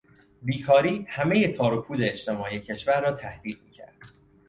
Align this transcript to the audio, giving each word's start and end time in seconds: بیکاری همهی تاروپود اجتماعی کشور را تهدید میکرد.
بیکاری 0.41 1.05
همهی 1.09 1.47
تاروپود 1.47 2.01
اجتماعی 2.01 2.59
کشور 2.59 3.01
را 3.01 3.11
تهدید 3.11 3.61
میکرد. 3.65 3.97